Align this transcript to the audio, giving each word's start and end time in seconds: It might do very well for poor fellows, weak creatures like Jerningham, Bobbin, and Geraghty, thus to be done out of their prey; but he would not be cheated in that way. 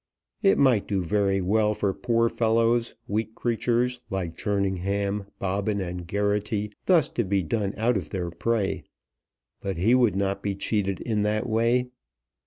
It 0.41 0.57
might 0.57 0.87
do 0.87 1.03
very 1.03 1.41
well 1.41 1.75
for 1.75 1.93
poor 1.93 2.27
fellows, 2.27 2.95
weak 3.07 3.35
creatures 3.35 4.01
like 4.09 4.35
Jerningham, 4.35 5.27
Bobbin, 5.37 5.79
and 5.79 6.07
Geraghty, 6.07 6.71
thus 6.87 7.07
to 7.09 7.23
be 7.23 7.43
done 7.43 7.75
out 7.77 7.97
of 7.97 8.09
their 8.09 8.31
prey; 8.31 8.83
but 9.61 9.77
he 9.77 9.93
would 9.93 10.15
not 10.15 10.41
be 10.41 10.55
cheated 10.55 11.01
in 11.01 11.21
that 11.21 11.47
way. 11.47 11.89